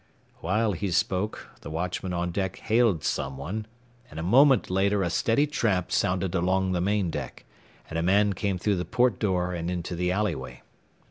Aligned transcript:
While 0.39 0.71
he 0.71 0.89
spoke, 0.89 1.49
the 1.61 1.69
watchman 1.69 2.11
on 2.11 2.31
deck 2.31 2.55
hailed 2.55 3.03
some 3.03 3.37
one, 3.37 3.67
and 4.09 4.19
a 4.19 4.23
moment 4.23 4.71
later 4.71 5.03
a 5.03 5.11
steady 5.11 5.45
tramp 5.45 5.91
sounded 5.91 6.33
along 6.33 6.71
the 6.71 6.81
main 6.81 7.11
deck, 7.11 7.45
and 7.87 7.99
a 7.99 8.01
man 8.01 8.33
came 8.33 8.57
through 8.57 8.77
the 8.77 8.83
port 8.85 9.19
door 9.19 9.53
and 9.53 9.69
into 9.69 9.95
the 9.95 10.11
alleyway. 10.11 10.63